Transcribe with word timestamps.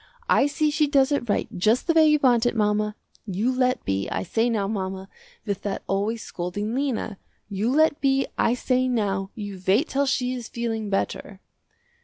I 0.29 0.47
see 0.47 0.71
she 0.71 0.87
does 0.87 1.11
it 1.11 1.29
right 1.29 1.47
just 1.55 1.85
the 1.85 1.93
way 1.93 2.07
you 2.07 2.17
want 2.23 2.47
it 2.47 2.55
mama. 2.55 2.95
You 3.27 3.51
let 3.51 3.85
be, 3.85 4.09
I 4.09 4.23
say 4.23 4.49
now 4.49 4.67
mama, 4.67 5.07
with 5.45 5.61
that 5.61 5.83
always 5.85 6.23
scolding 6.23 6.73
Lena. 6.73 7.19
You 7.49 7.69
let 7.71 8.01
be, 8.01 8.25
I 8.35 8.55
say 8.55 8.87
now, 8.87 9.29
you 9.35 9.61
wait 9.67 9.87
till 9.89 10.07
she 10.07 10.33
is 10.33 10.47
feeling 10.49 10.89
better." 10.89 11.39